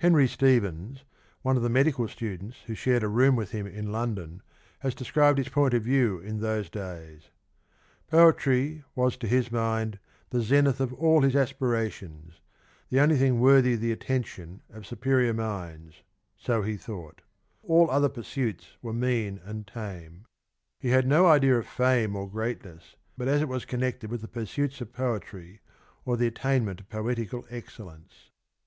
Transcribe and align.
Henry 0.00 0.28
Stephens, 0.28 1.02
one 1.40 1.56
of 1.56 1.62
the 1.62 1.68
'^^'^^'"^'^ 1.70 1.72
medical 1.72 2.06
students 2.06 2.58
who 2.66 2.74
shared 2.74 3.02
a 3.02 3.08
room 3.08 3.36
with 3.36 3.52
him 3.52 3.66
in 3.66 3.90
London, 3.90 4.42
has 4.80 4.94
described 4.94 5.38
his 5.38 5.48
point 5.48 5.72
of 5.72 5.82
view 5.84 6.18
in 6.18 6.40
those 6.40 6.68
days: 6.68 7.30
"Poetry 8.10 8.84
was 8.94 9.16
to 9.16 9.26
his 9.26 9.50
mind 9.50 9.98
the 10.28 10.42
zenith 10.42 10.78
of 10.78 10.92
all 10.92 11.22
his 11.22 11.34
aspirations: 11.34 12.42
the 12.90 13.00
only 13.00 13.16
thing 13.16 13.40
worthy 13.40 13.74
the 13.74 13.92
attention 13.92 14.60
of 14.68 14.84
superior 14.84 15.32
minds: 15.32 16.02
so 16.36 16.60
he 16.60 16.76
thought: 16.76 17.22
all 17.62 17.90
other 17.90 18.10
pursuits 18.10 18.76
were 18.82 18.92
mean 18.92 19.40
and 19.42 19.66
tame. 19.66 20.26
He 20.80 20.90
had 20.90 21.06
no 21.06 21.26
idea 21.28 21.56
of 21.58 21.66
fame 21.66 22.14
or 22.14 22.28
greatness 22.28 22.96
but 23.16 23.26
as 23.26 23.40
it 23.40 23.48
was 23.48 23.64
connected 23.64 24.10
with 24.10 24.20
the 24.20 24.28
pursuits 24.28 24.82
of 24.82 24.92
poetry 24.92 25.62
or 26.04 26.18
the 26.18 26.26
attainment 26.26 26.80
of 26.80 26.90
poetical 26.90 27.46
excellence." 27.48 28.28